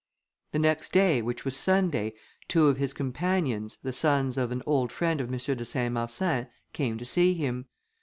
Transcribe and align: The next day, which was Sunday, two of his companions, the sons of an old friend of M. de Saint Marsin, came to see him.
The 0.51 0.57
next 0.57 0.93
day, 0.93 1.21
which 1.21 1.45
was 1.45 1.55
Sunday, 1.55 2.15
two 2.47 2.65
of 2.69 2.77
his 2.77 2.91
companions, 2.91 3.77
the 3.83 3.93
sons 3.93 4.35
of 4.35 4.51
an 4.51 4.63
old 4.65 4.91
friend 4.91 5.21
of 5.21 5.27
M. 5.31 5.37
de 5.55 5.63
Saint 5.63 5.93
Marsin, 5.93 6.47
came 6.73 6.97
to 6.97 7.05
see 7.05 7.35
him. 7.35 7.67